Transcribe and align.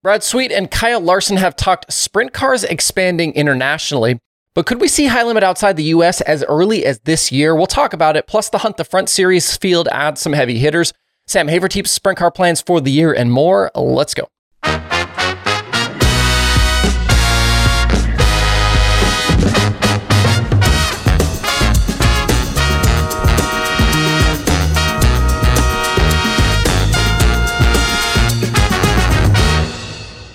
Brad 0.00 0.22
Sweet 0.22 0.52
and 0.52 0.70
Kyle 0.70 1.00
Larson 1.00 1.38
have 1.38 1.56
talked 1.56 1.92
sprint 1.92 2.32
cars 2.32 2.62
expanding 2.62 3.34
internationally, 3.34 4.20
but 4.54 4.64
could 4.64 4.80
we 4.80 4.86
see 4.86 5.06
high 5.06 5.24
limit 5.24 5.42
outside 5.42 5.76
the 5.76 5.90
US 5.94 6.20
as 6.20 6.44
early 6.44 6.86
as 6.86 7.00
this 7.00 7.32
year? 7.32 7.52
We'll 7.52 7.66
talk 7.66 7.92
about 7.92 8.16
it. 8.16 8.28
Plus, 8.28 8.48
the 8.48 8.58
Hunt 8.58 8.76
the 8.76 8.84
Front 8.84 9.08
series 9.08 9.56
field 9.56 9.88
adds 9.88 10.20
some 10.20 10.34
heavy 10.34 10.58
hitters. 10.60 10.92
Sam 11.26 11.48
Hafertepe's 11.48 11.90
sprint 11.90 12.16
car 12.16 12.30
plans 12.30 12.60
for 12.60 12.80
the 12.80 12.92
year 12.92 13.12
and 13.12 13.32
more. 13.32 13.72
Let's 13.74 14.14
go. 14.14 14.28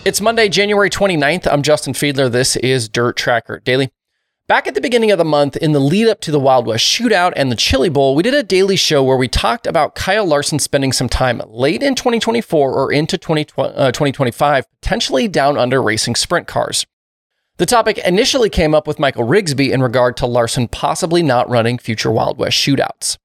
It's 0.06 0.20
Monday, 0.20 0.50
January 0.50 0.90
29th. 0.90 1.48
I'm 1.50 1.62
Justin 1.62 1.94
Fiedler. 1.94 2.30
This 2.30 2.58
is 2.58 2.90
Dirt 2.90 3.16
Tracker 3.16 3.62
Daily. 3.62 3.90
Back 4.50 4.68
at 4.68 4.76
the 4.76 4.82
beginning 4.82 5.12
of 5.12 5.18
the 5.18 5.24
month, 5.24 5.56
in 5.56 5.72
the 5.72 5.80
lead 5.80 6.10
up 6.10 6.20
to 6.22 6.32
the 6.32 6.42
Wild 6.42 6.68
West 6.68 6.84
shootout 6.84 7.32
and 7.38 7.50
the 7.50 7.56
Chili 7.56 7.88
Bowl, 7.88 8.14
we 8.14 8.22
did 8.22 8.34
a 8.34 8.44
daily 8.44 8.76
show 8.76 9.02
where 9.02 9.16
we 9.16 9.30
talked 9.30 9.66
about 9.66 9.96
Kyle 9.96 10.26
Larson 10.26 10.60
spending 10.60 10.92
some 10.92 11.08
time 11.08 11.42
late 11.48 11.82
in 11.82 11.96
2024 11.96 12.74
or 12.74 12.92
into 12.92 13.18
20, 13.18 13.48
uh, 13.58 13.94
2025, 13.94 14.66
potentially 14.82 15.30
down 15.30 15.58
under 15.58 15.82
racing 15.82 16.16
sprint 16.16 16.48
cars. 16.48 16.86
The 17.56 17.66
topic 17.66 17.98
initially 18.00 18.50
came 18.50 18.76
up 18.76 18.88
with 18.88 19.00
Michael 19.00 19.26
Rigsby 19.26 19.72
in 19.72 19.82
regard 19.82 20.18
to 20.18 20.26
Larson 20.26 20.68
possibly 20.68 21.24
not 21.24 21.50
running 21.50 21.78
future 21.78 22.12
Wild 22.12 22.38
West 22.38 22.58
shootouts. 22.58 23.18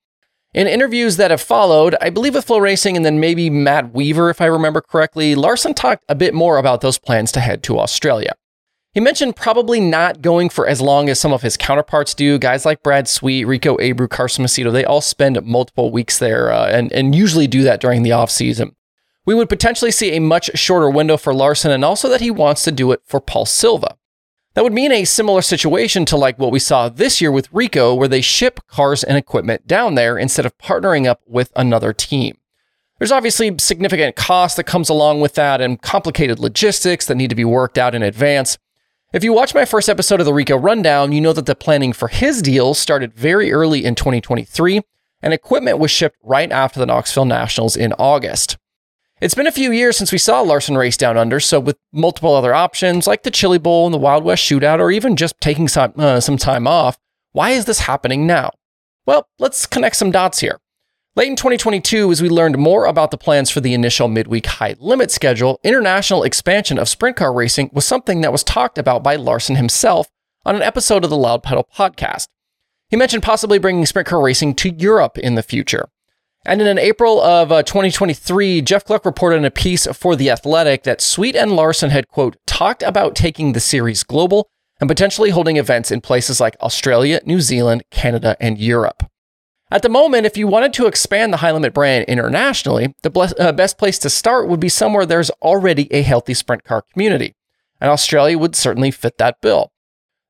In 0.54 0.66
interviews 0.66 1.18
that 1.18 1.30
have 1.30 1.42
followed, 1.42 1.94
I 2.00 2.08
believe 2.08 2.34
with 2.34 2.46
FloRacing 2.46 2.96
and 2.96 3.04
then 3.04 3.20
maybe 3.20 3.50
Matt 3.50 3.92
Weaver, 3.92 4.30
if 4.30 4.40
I 4.40 4.46
remember 4.46 4.80
correctly, 4.80 5.34
Larson 5.34 5.74
talked 5.74 6.04
a 6.08 6.14
bit 6.14 6.32
more 6.32 6.56
about 6.56 6.80
those 6.80 6.96
plans 6.98 7.30
to 7.32 7.40
head 7.40 7.62
to 7.64 7.78
Australia. 7.78 8.32
He 8.94 9.00
mentioned 9.00 9.36
probably 9.36 9.78
not 9.78 10.22
going 10.22 10.48
for 10.48 10.66
as 10.66 10.80
long 10.80 11.10
as 11.10 11.20
some 11.20 11.34
of 11.34 11.42
his 11.42 11.58
counterparts 11.58 12.14
do. 12.14 12.38
Guys 12.38 12.64
like 12.64 12.82
Brad 12.82 13.06
Sweet, 13.06 13.44
Rico 13.44 13.76
Abreu, 13.76 14.08
Carson 14.08 14.42
Macedo, 14.42 14.72
they 14.72 14.86
all 14.86 15.02
spend 15.02 15.40
multiple 15.44 15.92
weeks 15.92 16.18
there 16.18 16.50
uh, 16.50 16.66
and, 16.66 16.90
and 16.92 17.14
usually 17.14 17.46
do 17.46 17.62
that 17.64 17.80
during 17.80 18.02
the 18.02 18.10
offseason. 18.10 18.72
We 19.26 19.34
would 19.34 19.50
potentially 19.50 19.90
see 19.90 20.16
a 20.16 20.20
much 20.20 20.50
shorter 20.54 20.88
window 20.88 21.18
for 21.18 21.34
Larson 21.34 21.70
and 21.70 21.84
also 21.84 22.08
that 22.08 22.22
he 22.22 22.30
wants 22.30 22.62
to 22.62 22.72
do 22.72 22.90
it 22.92 23.02
for 23.04 23.20
Paul 23.20 23.44
Silva. 23.44 23.98
That 24.54 24.64
would 24.64 24.72
mean 24.72 24.90
a 24.90 25.04
similar 25.04 25.42
situation 25.42 26.04
to 26.06 26.16
like 26.16 26.38
what 26.38 26.50
we 26.50 26.58
saw 26.58 26.88
this 26.88 27.20
year 27.20 27.30
with 27.30 27.52
Rico, 27.52 27.94
where 27.94 28.08
they 28.08 28.20
ship 28.20 28.60
cars 28.66 29.04
and 29.04 29.16
equipment 29.16 29.66
down 29.66 29.94
there 29.94 30.18
instead 30.18 30.46
of 30.46 30.58
partnering 30.58 31.06
up 31.06 31.20
with 31.26 31.52
another 31.54 31.92
team. 31.92 32.38
There's 32.98 33.12
obviously 33.12 33.54
significant 33.58 34.16
cost 34.16 34.56
that 34.56 34.64
comes 34.64 34.88
along 34.88 35.20
with 35.20 35.34
that 35.34 35.60
and 35.60 35.80
complicated 35.80 36.40
logistics 36.40 37.06
that 37.06 37.14
need 37.14 37.30
to 37.30 37.36
be 37.36 37.44
worked 37.44 37.78
out 37.78 37.94
in 37.94 38.02
advance. 38.02 38.58
If 39.12 39.22
you 39.22 39.32
watch 39.32 39.54
my 39.54 39.64
first 39.64 39.88
episode 39.88 40.20
of 40.20 40.26
the 40.26 40.34
Rico 40.34 40.56
Rundown, 40.56 41.12
you 41.12 41.20
know 41.20 41.32
that 41.32 41.46
the 41.46 41.54
planning 41.54 41.92
for 41.92 42.08
his 42.08 42.42
deal 42.42 42.74
started 42.74 43.14
very 43.14 43.52
early 43.52 43.84
in 43.84 43.94
2023, 43.94 44.80
and 45.22 45.32
equipment 45.32 45.78
was 45.78 45.90
shipped 45.90 46.18
right 46.22 46.50
after 46.50 46.80
the 46.80 46.86
Knoxville 46.86 47.24
Nationals 47.24 47.76
in 47.76 47.92
August. 47.94 48.58
It's 49.20 49.34
been 49.34 49.48
a 49.48 49.52
few 49.52 49.72
years 49.72 49.96
since 49.96 50.12
we 50.12 50.18
saw 50.18 50.42
Larson 50.42 50.76
race 50.76 50.96
down 50.96 51.16
under, 51.16 51.40
so 51.40 51.58
with 51.58 51.76
multiple 51.92 52.36
other 52.36 52.54
options 52.54 53.08
like 53.08 53.24
the 53.24 53.32
Chili 53.32 53.58
Bowl 53.58 53.84
and 53.84 53.92
the 53.92 53.98
Wild 53.98 54.22
West 54.22 54.44
Shootout, 54.44 54.78
or 54.78 54.92
even 54.92 55.16
just 55.16 55.40
taking 55.40 55.66
some, 55.66 55.92
uh, 55.96 56.20
some 56.20 56.36
time 56.36 56.68
off, 56.68 56.98
why 57.32 57.50
is 57.50 57.64
this 57.64 57.80
happening 57.80 58.28
now? 58.28 58.52
Well, 59.06 59.26
let's 59.40 59.66
connect 59.66 59.96
some 59.96 60.12
dots 60.12 60.38
here. 60.38 60.60
Late 61.16 61.30
in 61.30 61.34
2022, 61.34 62.12
as 62.12 62.22
we 62.22 62.28
learned 62.28 62.58
more 62.58 62.84
about 62.84 63.10
the 63.10 63.18
plans 63.18 63.50
for 63.50 63.60
the 63.60 63.74
initial 63.74 64.06
midweek 64.06 64.46
high 64.46 64.76
limit 64.78 65.10
schedule, 65.10 65.58
international 65.64 66.22
expansion 66.22 66.78
of 66.78 66.88
sprint 66.88 67.16
car 67.16 67.32
racing 67.32 67.70
was 67.72 67.84
something 67.84 68.20
that 68.20 68.30
was 68.30 68.44
talked 68.44 68.78
about 68.78 69.02
by 69.02 69.16
Larson 69.16 69.56
himself 69.56 70.06
on 70.44 70.54
an 70.54 70.62
episode 70.62 71.02
of 71.02 71.10
the 71.10 71.16
Loud 71.16 71.42
Pedal 71.42 71.68
podcast. 71.74 72.28
He 72.88 72.96
mentioned 72.96 73.24
possibly 73.24 73.58
bringing 73.58 73.84
sprint 73.84 74.06
car 74.06 74.22
racing 74.22 74.54
to 74.56 74.70
Europe 74.70 75.18
in 75.18 75.34
the 75.34 75.42
future. 75.42 75.88
And 76.48 76.62
in 76.62 76.78
April 76.78 77.20
of 77.20 77.52
uh, 77.52 77.62
2023, 77.62 78.62
Jeff 78.62 78.86
Gluck 78.86 79.04
reported 79.04 79.36
in 79.36 79.44
a 79.44 79.50
piece 79.50 79.86
for 79.88 80.16
The 80.16 80.30
Athletic 80.30 80.84
that 80.84 81.02
Sweet 81.02 81.36
and 81.36 81.52
Larson 81.52 81.90
had, 81.90 82.08
quote, 82.08 82.38
talked 82.46 82.82
about 82.82 83.14
taking 83.14 83.52
the 83.52 83.60
series 83.60 84.02
global 84.02 84.48
and 84.80 84.88
potentially 84.88 85.28
holding 85.28 85.58
events 85.58 85.90
in 85.90 86.00
places 86.00 86.40
like 86.40 86.56
Australia, 86.62 87.20
New 87.26 87.42
Zealand, 87.42 87.82
Canada, 87.90 88.34
and 88.40 88.56
Europe. 88.56 89.02
At 89.70 89.82
the 89.82 89.90
moment, 89.90 90.24
if 90.24 90.38
you 90.38 90.46
wanted 90.46 90.72
to 90.72 90.86
expand 90.86 91.34
the 91.34 91.36
High 91.36 91.52
Limit 91.52 91.74
brand 91.74 92.06
internationally, 92.06 92.94
the 93.02 93.10
ble- 93.10 93.28
uh, 93.38 93.52
best 93.52 93.76
place 93.76 93.98
to 93.98 94.08
start 94.08 94.48
would 94.48 94.58
be 94.58 94.70
somewhere 94.70 95.04
there's 95.04 95.28
already 95.42 95.92
a 95.92 96.00
healthy 96.00 96.32
sprint 96.32 96.64
car 96.64 96.80
community. 96.80 97.36
And 97.78 97.90
Australia 97.90 98.38
would 98.38 98.56
certainly 98.56 98.90
fit 98.90 99.18
that 99.18 99.42
bill. 99.42 99.70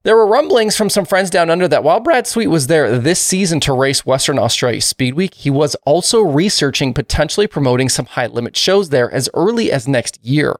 There 0.08 0.16
were 0.16 0.26
rumblings 0.26 0.74
from 0.74 0.88
some 0.88 1.04
friends 1.04 1.28
down 1.28 1.50
under 1.50 1.68
that 1.68 1.84
while 1.84 2.00
Brad 2.00 2.26
Sweet 2.26 2.46
was 2.46 2.68
there 2.68 2.98
this 2.98 3.20
season 3.20 3.60
to 3.60 3.74
race 3.74 4.06
Western 4.06 4.38
Australia 4.38 4.80
Speed 4.80 5.12
Week, 5.12 5.34
he 5.34 5.50
was 5.50 5.74
also 5.84 6.22
researching 6.22 6.94
potentially 6.94 7.46
promoting 7.46 7.90
some 7.90 8.06
high 8.06 8.28
limit 8.28 8.56
shows 8.56 8.88
there 8.88 9.12
as 9.12 9.28
early 9.34 9.70
as 9.70 9.86
next 9.86 10.18
year. 10.24 10.56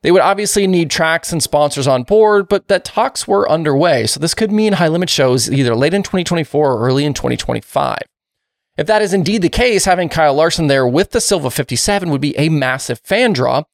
They 0.00 0.10
would 0.10 0.22
obviously 0.22 0.66
need 0.66 0.90
tracks 0.90 1.34
and 1.34 1.42
sponsors 1.42 1.86
on 1.86 2.04
board, 2.04 2.48
but 2.48 2.68
that 2.68 2.86
talks 2.86 3.28
were 3.28 3.46
underway, 3.50 4.06
so 4.06 4.20
this 4.20 4.32
could 4.32 4.50
mean 4.50 4.72
high 4.72 4.88
limit 4.88 5.10
shows 5.10 5.50
either 5.50 5.76
late 5.76 5.92
in 5.92 6.02
2024 6.02 6.72
or 6.72 6.80
early 6.80 7.04
in 7.04 7.12
2025. 7.12 7.98
If 8.78 8.86
that 8.86 9.02
is 9.02 9.12
indeed 9.12 9.42
the 9.42 9.50
case, 9.50 9.84
having 9.84 10.08
Kyle 10.08 10.32
Larson 10.32 10.68
there 10.68 10.88
with 10.88 11.10
the 11.10 11.20
Silva 11.20 11.50
57 11.50 12.08
would 12.08 12.22
be 12.22 12.34
a 12.38 12.48
massive 12.48 13.00
fan 13.00 13.34
draw, 13.34 13.64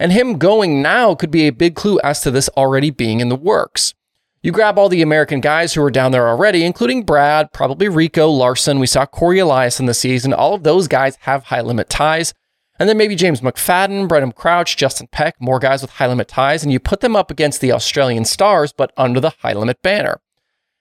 and 0.00 0.10
him 0.10 0.36
going 0.36 0.82
now 0.82 1.14
could 1.14 1.30
be 1.30 1.46
a 1.46 1.52
big 1.52 1.76
clue 1.76 2.00
as 2.02 2.22
to 2.22 2.32
this 2.32 2.48
already 2.56 2.90
being 2.90 3.20
in 3.20 3.28
the 3.28 3.36
works. 3.36 3.94
You 4.44 4.52
grab 4.52 4.78
all 4.78 4.90
the 4.90 5.00
American 5.00 5.40
guys 5.40 5.72
who 5.72 5.82
are 5.82 5.90
down 5.90 6.12
there 6.12 6.28
already, 6.28 6.66
including 6.66 7.04
Brad, 7.04 7.50
probably 7.54 7.88
Rico, 7.88 8.28
Larson. 8.28 8.78
We 8.78 8.86
saw 8.86 9.06
Corey 9.06 9.38
Elias 9.38 9.80
in 9.80 9.86
the 9.86 9.94
season. 9.94 10.34
All 10.34 10.52
of 10.52 10.64
those 10.64 10.86
guys 10.86 11.16
have 11.20 11.44
high 11.44 11.62
limit 11.62 11.88
ties. 11.88 12.34
And 12.78 12.86
then 12.86 12.98
maybe 12.98 13.14
James 13.14 13.40
McFadden, 13.40 14.06
Brenham 14.06 14.32
Crouch, 14.32 14.76
Justin 14.76 15.06
Peck, 15.10 15.40
more 15.40 15.58
guys 15.58 15.80
with 15.80 15.92
high 15.92 16.08
limit 16.08 16.28
ties, 16.28 16.62
and 16.62 16.70
you 16.70 16.78
put 16.78 17.00
them 17.00 17.16
up 17.16 17.30
against 17.30 17.62
the 17.62 17.72
Australian 17.72 18.26
stars, 18.26 18.70
but 18.70 18.92
under 18.98 19.18
the 19.18 19.30
high 19.30 19.54
limit 19.54 19.80
banner. 19.80 20.20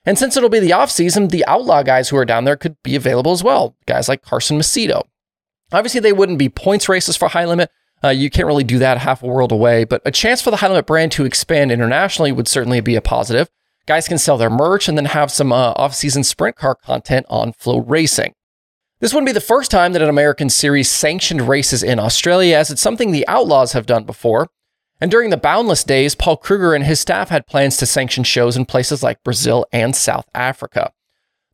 And 0.04 0.20
since 0.20 0.36
it'll 0.36 0.50
be 0.50 0.60
the 0.60 0.74
off 0.74 0.92
season, 0.92 1.30
the 1.30 1.46
outlaw 1.46 1.84
guys 1.84 2.10
who 2.10 2.18
are 2.18 2.26
down 2.26 2.44
there 2.44 2.58
could 2.58 2.76
be 2.84 2.98
available 2.98 3.32
as 3.32 3.46
well. 3.46 3.78
Guys 3.86 4.10
like 4.10 4.24
Carson 4.24 4.60
Macedo. 4.60 5.04
Obviously, 5.72 6.02
they 6.02 6.12
wouldn't 6.12 6.38
be 6.38 6.50
points 6.50 6.90
races 6.90 7.16
for 7.16 7.30
high 7.30 7.46
limit. 7.46 7.72
Uh, 8.04 8.10
you 8.10 8.30
can't 8.30 8.48
really 8.48 8.64
do 8.64 8.80
that 8.80 8.98
half 8.98 9.24
a 9.24 9.28
world 9.28 9.52
away, 9.52 9.86
but 9.86 10.02
a 10.06 10.12
chance 10.12 10.42
for 10.42 10.52
the 10.52 10.58
high 10.58 10.68
limit 10.68 10.86
brand 10.86 11.12
to 11.14 11.26
expand 11.26 11.72
internationally 11.72 12.32
would 12.32 12.48
certainly 12.48 12.82
be 12.82 12.96
a 12.96 13.02
positive. 13.02 13.50
Guys 13.86 14.08
can 14.08 14.18
sell 14.18 14.38
their 14.38 14.50
merch 14.50 14.88
and 14.88 14.98
then 14.98 15.06
have 15.06 15.32
some 15.32 15.52
uh, 15.52 15.74
off-season 15.76 16.24
sprint 16.24 16.56
car 16.56 16.76
content 16.76 17.26
on 17.30 17.54
FloRacing. 17.54 18.32
This 19.00 19.14
wouldn't 19.14 19.28
be 19.28 19.34
the 19.34 19.42
first 19.42 19.72
time 19.72 19.92
that 19.94 20.02
an 20.02 20.10
American 20.10 20.50
series 20.50 20.90
sanctioned 20.90 21.48
races 21.48 21.84
in 21.84 22.00
Australia, 22.00 22.56
as 22.56 22.72
it's 22.72 22.82
something 22.82 23.12
the 23.12 23.28
Outlaws 23.28 23.74
have 23.74 23.86
done 23.86 24.06
before. 24.06 24.48
And 25.02 25.12
during 25.12 25.30
the 25.30 25.38
Boundless 25.38 25.84
days, 25.84 26.16
Paul 26.16 26.38
Kruger 26.38 26.74
and 26.74 26.86
his 26.86 27.02
staff 27.02 27.28
had 27.28 27.46
plans 27.46 27.76
to 27.78 27.86
sanction 27.86 28.24
shows 28.24 28.56
in 28.56 28.66
places 28.66 29.04
like 29.04 29.24
Brazil 29.24 29.66
and 29.74 29.94
South 29.94 30.30
Africa. 30.34 30.94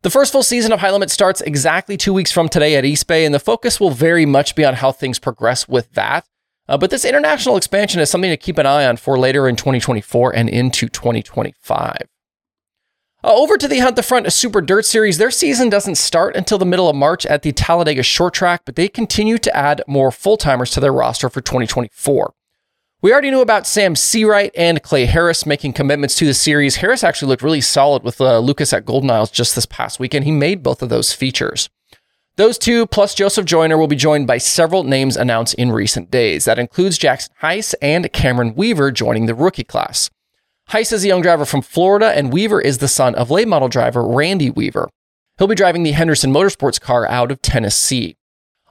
The 0.03 0.11
first 0.11 0.31
full 0.31 0.43
season 0.43 0.71
of 0.71 0.79
High 0.79 0.91
Limit 0.91 1.09
starts 1.09 1.41
exactly 1.41 1.97
two 1.97 2.13
weeks 2.13 2.31
from 2.31 2.47
today 2.47 2.75
at 2.75 2.85
East 2.85 3.07
Bay, 3.07 3.25
and 3.25 3.33
the 3.33 3.39
focus 3.39 3.79
will 3.79 3.89
very 3.89 4.25
much 4.27 4.55
be 4.55 4.63
on 4.63 4.75
how 4.75 4.91
things 4.91 5.17
progress 5.17 5.67
with 5.67 5.91
that. 5.93 6.25
Uh, 6.69 6.78
but 6.78 6.91
this 6.91 7.03
international 7.03 7.57
expansion 7.57 8.00
is 8.00 8.12
something 8.12 8.30
to 8.30 8.38
keep 8.38 8.59
an 8.59 8.68
eye 8.68 8.85
on 8.85 8.96
for 8.96 9.18
later 9.18 9.50
in 9.50 9.56
2024 9.56 10.35
and 10.35 10.47
into 10.47 10.88
2025. 10.88 11.97
Uh, 13.22 13.34
over 13.34 13.57
to 13.57 13.68
the 13.68 13.80
Hunt 13.80 13.96
the 13.96 14.03
Front 14.03 14.28
a 14.28 14.31
Super 14.31 14.62
Dirt 14.62 14.85
Series. 14.85 15.18
Their 15.18 15.31
season 15.31 15.69
doesn't 15.69 15.96
start 15.96 16.35
until 16.35 16.59
the 16.59 16.66
middle 16.66 16.88
of 16.88 16.96
March 16.96 17.25
at 17.25 17.41
the 17.41 17.52
Talladega 17.52 18.03
Short 18.03 18.35
Track, 18.35 18.62
but 18.66 18.75
they 18.75 18.88
continue 18.88 19.40
to 19.40 19.57
add 19.57 19.81
more 19.88 20.12
full 20.12 20.38
timers 20.38 20.69
to 20.72 20.80
their 20.80 20.94
roster 20.94 21.28
for 21.28 21.41
2024. 21.41 22.34
We 23.01 23.12
already 23.12 23.31
knew 23.31 23.41
about 23.41 23.66
Sam 23.66 23.96
Seawright 23.96 24.51
and 24.56 24.83
Clay 24.83 25.06
Harris 25.06 25.45
making 25.48 25.74
commitments 25.74 26.15
to 26.15 26.25
the 26.25 26.33
series. 26.36 26.77
Harris 26.77 27.04
actually 27.04 27.30
looked 27.30 27.42
really 27.42 27.62
solid 27.62 28.04
with 28.04 28.22
uh, 28.22 28.38
Lucas 28.39 28.74
at 28.74 28.86
Golden 28.86 29.10
Isles 29.10 29.31
just 29.31 29.56
this 29.56 29.65
past 29.65 30.00
weekend. 30.00 30.25
He 30.25 30.31
made 30.31 30.62
both 30.62 30.83
of 30.83 30.89
those 30.89 31.13
features. 31.13 31.69
Those 32.39 32.57
two, 32.57 32.88
plus 32.88 33.15
Joseph 33.15 33.44
Joyner, 33.44 33.77
will 33.77 33.89
be 33.89 33.97
joined 33.97 34.25
by 34.25 34.38
several 34.38 34.86
names 34.86 35.18
announced 35.18 35.56
in 35.56 35.74
recent 35.74 36.09
days. 36.09 36.45
That 36.45 36.57
includes 36.57 36.97
Jackson 36.97 37.33
Heiss 37.41 37.75
and 37.81 38.13
Cameron 38.13 38.56
Weaver 38.56 38.91
joining 38.91 39.25
the 39.25 39.36
rookie 39.36 39.65
class. 39.65 40.09
Heiss 40.69 40.94
is 40.94 41.03
a 41.03 41.09
young 41.09 41.21
driver 41.21 41.44
from 41.44 41.62
Florida, 41.62 42.13
and 42.15 42.31
Weaver 42.31 42.62
is 42.62 42.77
the 42.77 42.88
son 42.88 43.13
of 43.15 43.30
late 43.30 43.50
model 43.50 43.68
driver 43.68 44.07
Randy 44.07 44.50
Weaver. 44.50 44.88
He'll 45.38 45.50
be 45.50 45.56
driving 45.56 45.83
the 45.83 45.91
Henderson 45.91 46.31
Motorsports 46.31 46.80
car 46.80 47.06
out 47.07 47.30
of 47.30 47.41
Tennessee. 47.41 48.15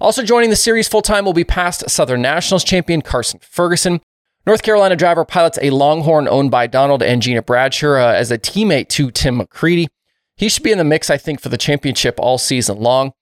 Also 0.01 0.23
joining 0.23 0.49
the 0.49 0.57
series 0.57 0.89
full 0.89 1.03
time 1.03 1.27
will 1.27 1.35
be 1.35 1.45
past 1.45 1.91
Southern 1.91 2.23
Nationals 2.23 2.65
champion 2.65 3.03
Carson 3.03 3.39
Ferguson. 3.43 4.01
North 4.47 4.63
Carolina 4.63 4.97
driver 4.97 5.27
pilots 5.27 5.59
a 5.61 5.69
Longhorn 5.69 6.27
owned 6.27 6.51
by 6.51 6.69
Donald 6.69 7.03
and 7.03 7.21
Gina 7.21 7.43
Bradshaw 7.43 7.97
uh, 7.97 8.15
as 8.15 8.31
a 8.31 8.39
teammate 8.39 8.89
to 8.89 9.11
Tim 9.11 9.39
McCreadie. 9.39 9.89
He 10.39 10.49
should 10.49 10.63
be 10.63 10.73
in 10.73 10.79
the 10.79 10.85
mix, 10.85 11.11
I 11.11 11.19
think, 11.19 11.43
for 11.43 11.51
the 11.51 11.59
championship 11.59 12.15
all 12.19 12.39
season 12.39 12.79
long. 12.79 13.13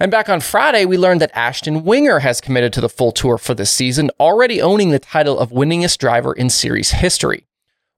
And 0.00 0.10
back 0.10 0.30
on 0.30 0.40
Friday, 0.40 0.86
we 0.86 0.96
learned 0.96 1.20
that 1.20 1.30
Ashton 1.36 1.84
Winger 1.84 2.20
has 2.20 2.40
committed 2.40 2.72
to 2.72 2.80
the 2.80 2.88
full 2.88 3.12
tour 3.12 3.36
for 3.36 3.52
this 3.52 3.70
season, 3.70 4.10
already 4.18 4.62
owning 4.62 4.92
the 4.92 4.98
title 4.98 5.38
of 5.38 5.50
winningest 5.50 5.98
driver 5.98 6.32
in 6.32 6.48
series 6.48 6.92
history. 6.92 7.46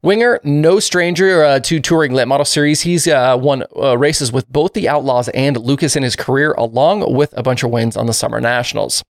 Winger, 0.02 0.40
no 0.42 0.80
stranger 0.80 1.44
uh, 1.44 1.60
to 1.60 1.78
touring 1.78 2.12
late 2.12 2.26
model 2.26 2.44
series. 2.44 2.80
He's 2.80 3.06
uh, 3.06 3.38
won 3.40 3.62
uh, 3.76 3.96
races 3.96 4.32
with 4.32 4.48
both 4.48 4.72
the 4.72 4.88
Outlaws 4.88 5.28
and 5.28 5.56
Lucas 5.56 5.94
in 5.94 6.02
his 6.02 6.16
career, 6.16 6.54
along 6.54 7.14
with 7.14 7.32
a 7.36 7.42
bunch 7.44 7.62
of 7.62 7.70
wins 7.70 7.96
on 7.96 8.06
the 8.06 8.12
Summer 8.12 8.40
Nationals. 8.40 9.04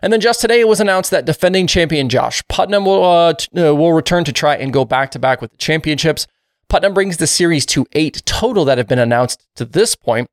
And 0.00 0.10
then 0.10 0.22
just 0.22 0.40
today, 0.40 0.60
it 0.60 0.68
was 0.68 0.80
announced 0.80 1.10
that 1.10 1.26
defending 1.26 1.66
champion 1.66 2.08
Josh 2.08 2.42
Putnam 2.48 2.86
will 2.86 3.04
uh, 3.04 3.34
t- 3.34 3.60
uh, 3.60 3.74
will 3.74 3.92
return 3.92 4.24
to 4.24 4.32
try 4.32 4.56
and 4.56 4.72
go 4.72 4.86
back 4.86 5.10
to 5.10 5.18
back 5.18 5.42
with 5.42 5.50
the 5.50 5.58
championships. 5.58 6.26
Putnam 6.68 6.94
brings 6.94 7.18
the 7.18 7.26
series 7.26 7.66
to 7.66 7.84
eight 7.92 8.22
total 8.24 8.64
that 8.64 8.78
have 8.78 8.88
been 8.88 8.98
announced 8.98 9.46
to 9.56 9.66
this 9.66 9.94
point. 9.94 10.30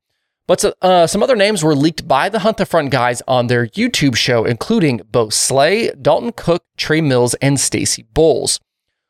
But 0.50 0.64
uh, 0.82 1.06
some 1.06 1.22
other 1.22 1.36
names 1.36 1.62
were 1.62 1.76
leaked 1.76 2.08
by 2.08 2.28
the 2.28 2.40
Hunt 2.40 2.56
the 2.56 2.66
Front 2.66 2.90
guys 2.90 3.22
on 3.28 3.46
their 3.46 3.68
YouTube 3.68 4.16
show, 4.16 4.44
including 4.44 5.00
Bo 5.08 5.28
Slay, 5.28 5.92
Dalton 5.92 6.32
Cook, 6.32 6.64
Trey 6.76 7.00
Mills, 7.00 7.34
and 7.34 7.60
Stacy 7.60 8.04
Bowles. 8.14 8.58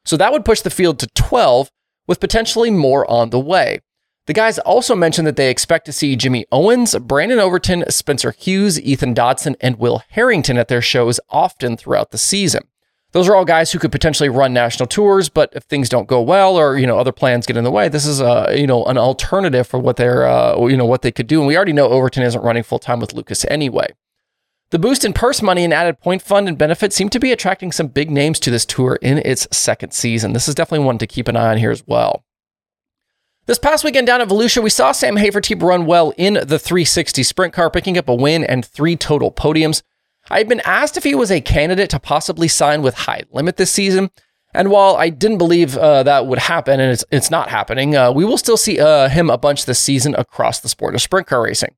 So 0.05 0.19
that 0.19 0.33
would 0.33 0.45
push 0.45 0.61
the 0.61 0.69
field 0.69 0.99
to 0.99 1.07
12, 1.15 1.71
with 2.07 2.21
potentially 2.21 2.71
more 2.71 3.11
on 3.11 3.31
the 3.31 3.41
way. 3.41 3.81
The 4.27 4.35
guys 4.35 4.59
also 4.59 4.95
mentioned 4.95 5.27
that 5.29 5.37
they 5.37 5.49
expect 5.49 5.87
to 5.87 5.93
see 5.93 6.15
Jimmy 6.15 6.45
Owens, 6.53 6.95
Brandon 6.99 7.39
Overton, 7.39 7.91
Spencer 7.91 8.33
Hughes, 8.33 8.79
Ethan 8.79 9.15
Dodson, 9.15 9.57
and 9.63 9.79
Will 9.79 10.03
Harrington 10.11 10.59
at 10.59 10.69
their 10.69 10.83
shows 10.83 11.21
often 11.31 11.79
throughout 11.79 12.11
the 12.11 12.19
season. 12.19 12.65
Those 13.13 13.29
are 13.29 13.35
all 13.35 13.45
guys 13.45 13.73
who 13.73 13.79
could 13.81 13.91
potentially 13.91 14.29
run 14.29 14.53
national 14.53 14.87
tours, 14.87 15.29
but 15.29 15.53
if 15.55 15.65
things 15.65 15.89
don't 15.89 16.07
go 16.07 16.23
well 16.23 16.57
or 16.57 16.79
you 16.79 16.87
know 16.87 16.99
other 16.99 17.13
plans 17.13 17.47
get 17.47 17.57
in 17.57 17.65
the 17.65 17.71
way, 17.71 17.89
this 17.89 18.07
is 18.07 18.21
a 18.21 18.55
you 18.57 18.67
know 18.67 18.85
an 18.85 18.99
alternative 18.99 19.67
for 19.67 19.81
what 19.81 19.97
they're 19.97 20.27
uh, 20.27 20.57
you 20.67 20.77
know 20.77 20.87
what 20.87 21.03
they 21.03 21.11
could 21.11 21.27
do. 21.27 21.41
And 21.41 21.47
we 21.47 21.57
already 21.57 21.73
know 21.73 21.89
Overton 21.89 22.23
isn't 22.23 22.43
running 22.43 22.63
full 22.63 22.79
time 22.79 23.01
with 23.01 23.13
Lucas 23.13 23.45
anyway. 23.47 23.89
The 24.71 24.79
boost 24.79 25.05
in 25.05 25.13
purse 25.13 25.43
money 25.43 25.65
and 25.65 25.75
added 25.75 25.99
point 25.99 26.23
fund 26.23 26.47
and 26.47 26.57
benefits 26.57 26.95
seem 26.95 27.09
to 27.09 27.19
be 27.19 27.33
attracting 27.33 27.73
some 27.73 27.89
big 27.89 28.09
names 28.09 28.39
to 28.41 28.53
this 28.53 28.65
tour 28.65 29.01
in 29.03 29.19
its 29.19 29.49
second 29.51 29.93
season. 29.93 30.33
This 30.33 30.47
is 30.47 30.55
definitely 30.55 30.87
one 30.87 30.99
to 30.99 31.09
keep 31.09 31.27
an 31.27 31.37
eye 31.37 31.51
on 31.51 31.59
here 31.59 31.73
as 31.73 31.85
well. 31.89 32.25
This 33.47 33.59
past 33.59 33.83
weekend 33.83 34.07
down 34.07 34.21
at 34.21 34.29
Volusia, 34.29 34.63
we 34.63 34.71
saw 34.71 34.93
Sam 34.93 35.17
Hafertepe 35.17 35.61
run 35.61 35.85
well 35.85 36.13
in 36.17 36.35
the 36.35 36.57
360 36.57 37.25
sprint 37.25 37.53
car, 37.53 37.69
picking 37.69 37.99
up 37.99 38.09
a 38.09 38.15
win 38.15 38.45
and 38.45 38.65
three 38.65 38.95
total 38.95 39.33
podiums. 39.33 39.83
I 40.31 40.39
had 40.39 40.49
been 40.49 40.61
asked 40.61 40.97
if 40.97 41.03
he 41.03 41.15
was 41.15 41.31
a 41.31 41.41
candidate 41.41 41.91
to 41.91 41.99
possibly 41.99 42.47
sign 42.47 42.83
with 42.83 42.95
High 42.95 43.25
Limit 43.33 43.57
this 43.57 43.73
season. 43.73 44.11
And 44.55 44.71
while 44.71 44.97
I 44.97 45.11
didn't 45.11 45.39
believe 45.39 45.77
uh, 45.77 46.03
that 46.05 46.27
would 46.27 46.39
happen, 46.39 46.81
and 46.81 46.93
it's, 46.93 47.05
it's 47.11 47.31
not 47.31 47.51
happening, 47.51 47.97
uh, 47.97 48.13
we 48.13 48.25
will 48.25 48.39
still 48.39 48.57
see 48.57 48.81
uh, 48.81 49.09
him 49.09 49.29
a 49.31 49.39
bunch 49.39 49.65
this 49.65 49.79
season 49.79 50.15
across 50.17 50.61
the 50.61 50.69
sport 50.69 50.95
of 50.95 51.03
sprint 51.03 51.27
car 51.27 51.43
racing. 51.43 51.75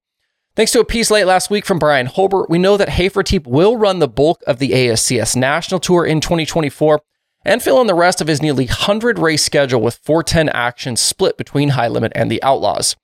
Thanks 0.55 0.73
to 0.73 0.81
a 0.81 0.85
piece 0.85 1.11
late 1.11 1.25
last 1.25 1.49
week 1.51 1.65
from 1.65 1.79
Bryan 1.79 2.07
Hulbert, 2.07 2.51
we 2.51 2.59
know 2.59 2.77
that 2.77 2.89
Hafertepe 2.89 3.47
will 3.47 3.79
run 3.79 4.01
the 4.01 4.09
bulk 4.09 4.43
of 4.47 4.59
the 4.59 4.71
ASCS 4.71 5.35
National 5.35 5.81
Tour 5.81 6.05
in 6.05 6.21
2024 6.21 7.01
and 7.45 7.63
fill 7.63 7.81
in 7.81 7.87
the 7.87 7.95
rest 7.95 8.21
of 8.21 8.29
his 8.29 8.43
nearly 8.43 8.67
100 8.67 9.19
race 9.19 9.43
schedule 9.43 9.81
with 9.81 10.01
410 10.05 10.51
actions 10.51 11.01
split 11.01 11.39
between 11.39 11.71
High 11.71 11.89
Limit 11.89 12.13
and 12.15 12.31
the 12.31 12.43
Outlaws. 12.43 12.97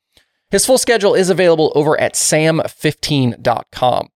His 0.50 0.66
full 0.66 0.78
schedule 0.78 1.14
is 1.14 1.30
available 1.30 1.72
over 1.74 1.98
at 1.98 2.14
sam15.com. 2.14 4.08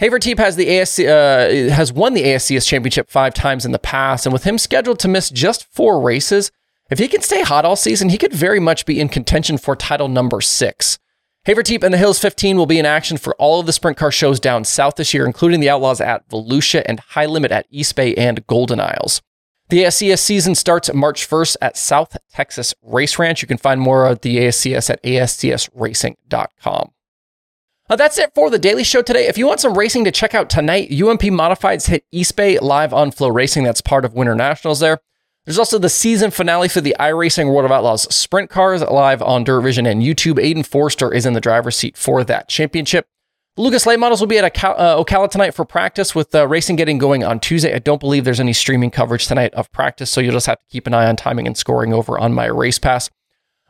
Hafertepe 0.00 0.38
has 0.38 0.56
the 0.56 0.66
ASC, 0.66 1.06
uh, 1.06 1.72
has 1.72 1.92
won 1.92 2.14
the 2.14 2.24
ASCS 2.24 2.66
championship 2.66 3.10
five 3.10 3.32
times 3.32 3.64
in 3.64 3.72
the 3.72 3.78
past, 3.78 4.26
and 4.26 4.32
with 4.32 4.44
him 4.44 4.58
scheduled 4.58 4.98
to 5.00 5.08
miss 5.08 5.30
just 5.30 5.64
four 5.72 6.00
races, 6.00 6.50
if 6.90 6.98
he 6.98 7.08
can 7.08 7.22
stay 7.22 7.42
hot 7.42 7.64
all 7.64 7.76
season, 7.76 8.08
he 8.08 8.18
could 8.18 8.32
very 8.32 8.60
much 8.60 8.86
be 8.86 9.00
in 9.00 9.08
contention 9.08 9.56
for 9.56 9.76
title 9.76 10.08
number 10.08 10.40
six. 10.40 10.98
Hafertepe 11.46 11.82
and 11.82 11.92
the 11.92 11.98
Hills 11.98 12.18
15 12.18 12.56
will 12.56 12.66
be 12.66 12.78
in 12.78 12.86
action 12.86 13.18
for 13.18 13.34
all 13.36 13.60
of 13.60 13.66
the 13.66 13.72
sprint 13.72 13.96
car 13.96 14.10
shows 14.10 14.40
down 14.40 14.64
south 14.64 14.96
this 14.96 15.14
year, 15.14 15.26
including 15.26 15.60
the 15.60 15.70
Outlaws 15.70 16.00
at 16.00 16.28
Volusia 16.28 16.82
and 16.86 17.00
High 17.00 17.26
Limit 17.26 17.52
at 17.52 17.66
East 17.70 17.94
Bay 17.96 18.14
and 18.14 18.46
Golden 18.46 18.80
Isles. 18.80 19.22
The 19.68 19.84
ASCS 19.84 20.18
season 20.18 20.54
starts 20.54 20.92
March 20.92 21.28
1st 21.28 21.56
at 21.62 21.76
South 21.76 22.16
Texas 22.32 22.74
Race 22.82 23.18
Ranch. 23.18 23.42
You 23.42 23.48
can 23.48 23.58
find 23.58 23.80
more 23.80 24.06
of 24.06 24.20
the 24.20 24.38
ASCS 24.38 24.90
at 24.90 25.02
ascsracing.com. 25.02 26.90
Uh, 27.90 27.96
that's 27.96 28.16
it 28.16 28.34
for 28.34 28.48
the 28.48 28.58
Daily 28.58 28.82
Show 28.82 29.02
today. 29.02 29.26
If 29.26 29.36
you 29.36 29.46
want 29.46 29.60
some 29.60 29.76
racing 29.76 30.04
to 30.04 30.10
check 30.10 30.34
out 30.34 30.48
tonight, 30.48 30.90
UMP 30.90 31.20
Modifieds 31.20 31.88
hit 31.88 32.06
East 32.10 32.34
Bay 32.34 32.58
live 32.58 32.94
on 32.94 33.10
FloRacing. 33.10 33.62
That's 33.62 33.82
part 33.82 34.06
of 34.06 34.14
Winter 34.14 34.34
Nationals 34.34 34.80
there. 34.80 35.00
There's 35.44 35.58
also 35.58 35.78
the 35.78 35.90
season 35.90 36.30
finale 36.30 36.68
for 36.68 36.80
the 36.80 36.96
iRacing 36.98 37.52
World 37.52 37.66
of 37.66 37.72
Outlaws 37.72 38.12
Sprint 38.14 38.48
Cars 38.48 38.80
live 38.80 39.20
on 39.20 39.44
Dirt 39.44 39.60
Vision 39.60 39.84
and 39.84 40.00
YouTube. 40.00 40.38
Aiden 40.38 40.64
Forster 40.64 41.12
is 41.12 41.26
in 41.26 41.34
the 41.34 41.40
driver's 41.42 41.76
seat 41.76 41.98
for 41.98 42.24
that 42.24 42.48
championship. 42.48 43.06
Lucas 43.58 43.84
Late 43.84 43.98
models 43.98 44.20
will 44.20 44.28
be 44.28 44.38
at 44.38 44.44
uh, 44.64 45.04
Ocala 45.04 45.30
tonight 45.30 45.52
for 45.52 45.66
practice 45.66 46.14
with 46.14 46.34
uh, 46.34 46.48
racing 46.48 46.76
getting 46.76 46.96
going 46.96 47.22
on 47.22 47.38
Tuesday. 47.38 47.74
I 47.74 47.78
don't 47.78 48.00
believe 48.00 48.24
there's 48.24 48.40
any 48.40 48.54
streaming 48.54 48.90
coverage 48.90 49.26
tonight 49.26 49.52
of 49.52 49.70
practice, 49.72 50.10
so 50.10 50.22
you'll 50.22 50.32
just 50.32 50.46
have 50.46 50.58
to 50.58 50.64
keep 50.70 50.86
an 50.86 50.94
eye 50.94 51.06
on 51.06 51.16
timing 51.16 51.46
and 51.46 51.56
scoring 51.56 51.92
over 51.92 52.18
on 52.18 52.32
MyRacePass. 52.32 53.10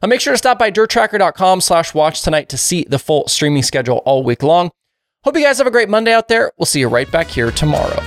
Uh, 0.05 0.06
make 0.06 0.21
sure 0.21 0.35
to 0.35 0.39
stop 0.39 0.59
by 0.59 0.71
dirttracker.com 0.71 1.62
slash 1.62 1.95
watch 1.95 2.21
tonight 2.21 2.51
to 2.51 2.59
see 2.59 2.85
the 2.91 2.99
full 2.99 3.27
streaming 3.27 3.62
schedule 3.62 4.03
all 4.05 4.23
week 4.23 4.43
long. 4.43 4.71
Hope 5.25 5.35
you 5.35 5.43
guys 5.43 5.56
have 5.56 5.67
a 5.67 5.71
great 5.71 5.89
Monday 5.89 6.12
out 6.12 6.29
there. 6.29 6.53
We'll 6.59 6.67
see 6.67 6.81
you 6.81 6.89
right 6.89 7.11
back 7.11 7.27
here 7.29 7.51
tomorrow. 7.51 8.03